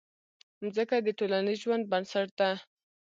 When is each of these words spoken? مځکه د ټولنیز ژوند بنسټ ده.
مځکه 0.61 0.95
د 1.01 1.07
ټولنیز 1.17 1.57
ژوند 1.63 1.83
بنسټ 1.91 2.29
ده. 2.39 2.49